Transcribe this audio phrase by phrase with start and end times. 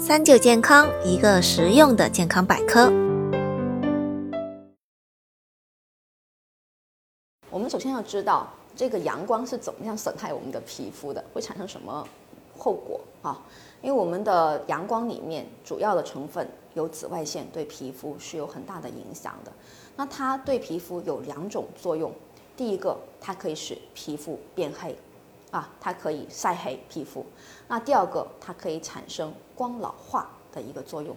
[0.00, 2.84] 三九健康，一个实用的健康百科。
[7.50, 12.06] 我们首先要知道这个阳光是怎么样损害我们的皮肤的，会产生什么
[12.56, 13.42] 后果啊？
[13.82, 19.50] 因为我们的阳光里面主要的成分有紫外线，对皮肤是有很大的影响的。
[19.96, 22.12] 那它对皮肤有两种作用，
[22.56, 24.96] 第一个，它可以使皮肤变黑。
[25.50, 27.24] 啊，它可以晒黑皮肤。
[27.66, 31.16] 那第二个，它可以产生光老化的一个作用。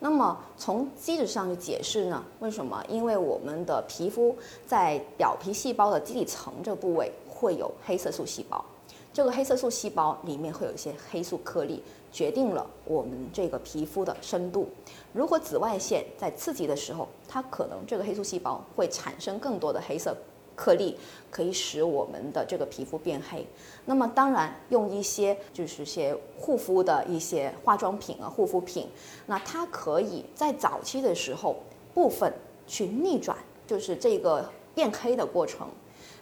[0.00, 2.24] 那么从机制上去解释呢？
[2.38, 2.80] 为什么？
[2.88, 8.64] 因为我们的皮肤在表皮细胞的基底层这个部位会有黑色素细胞，
[9.12, 14.68] 这个黑色素细胞里面会有一些黑素颗粒，决定了我们这个皮肤的深度。
[15.12, 20.16] 如果紫外线在刺激的时候，它可能这个黑素细胞会产生更多的黑色。
[20.58, 20.98] 颗粒
[21.30, 23.46] 可以使我们的这个皮肤变黑，
[23.84, 28.88] 那么当然用一些就是些护肤的一些化妆品啊护肤品，
[29.26, 31.54] 那它可以在早期的时候
[31.94, 32.32] 部分
[32.66, 35.68] 去逆转，就是这个变黑的过程，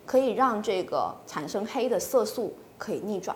[0.04, 3.34] 可以让这个产生黑的色素可以逆转，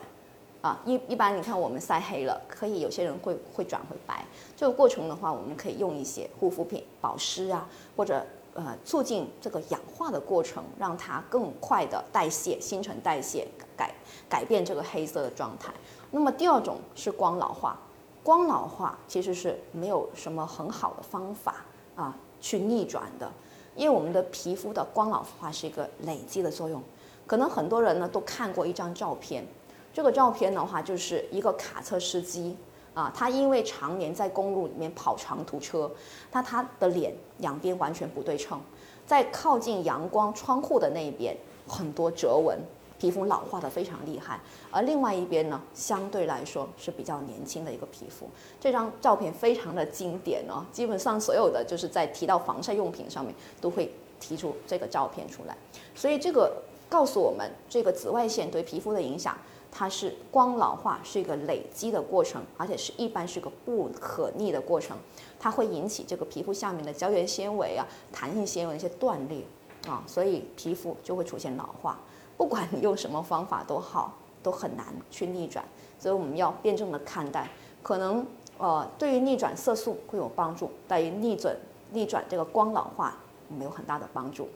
[0.60, 4.22] 啊一一般你看我们晒黑了，可以有些人会会转回白，
[4.55, 7.66] 这个过程的话，我们可以用一些护肤品保湿啊
[7.97, 8.22] 或者。
[8.62, 13.94] 呃，促进这个氧化的过程，让它更快的代谢、新陈代谢，改
[14.28, 15.72] 改变这个黑色的状态。
[16.11, 17.78] 那么第二种是光老化，
[18.22, 21.64] 光老化其实是没有什么很好的方法
[21.97, 23.33] 啊去逆转的，
[23.75, 26.83] 因为我们的皮肤的光老化是一个累积的作用。
[27.27, 29.47] 可能很多人呢都看过一张照片，
[29.94, 32.56] 这个照片的话就是一个卡车司机。
[32.92, 35.91] 啊，他因为常年在公路里面跑长途车，
[36.33, 38.60] 那他的脸两边完全不对称，
[39.06, 41.36] 在靠近阳光窗户的那一边
[41.69, 42.58] 很多折纹，
[42.98, 44.41] 皮肤老化的非常厉害，
[44.72, 48.28] 而另外一边呢，相对来说是比较年轻的一个皮肤。
[48.60, 55.56] 这张照片非常的经典哦，基本上所有的就是在提到防晒用品上面都会提出这个照片出来，
[55.94, 56.53] 所以这个
[56.88, 59.38] 告诉我们这个紫外线对皮肤的影响。
[59.72, 64.97] 它是光老化是一个累积的过程，而且是一般是个不可逆的过程，
[65.38, 69.42] 它会引起这个皮肤下面的胶原纤维啊、弹性纤维一些断裂
[69.86, 71.98] 啊，所以皮肤就会出现老化。
[72.36, 75.64] 不管你用什么方法都好，都很难去逆转，
[75.98, 77.48] 所以我们要辩证的看待。
[77.82, 78.26] 可能
[78.59, 81.56] 呃，对于逆转色素会有帮助，但于逆转
[81.92, 83.16] 逆转这个光老化
[83.48, 84.48] 没有很大的帮助。